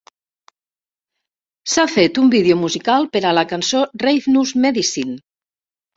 S'ha 1.73 1.85
fet 1.97 2.19
un 2.23 2.33
vídeo 2.35 2.57
musical 2.63 3.07
per 3.17 3.21
a 3.25 3.35
la 3.41 3.47
cançó 3.55 3.85
"Ravenous 4.07 4.55
Medicine". 4.65 5.15